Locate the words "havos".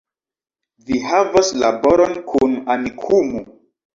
1.09-1.51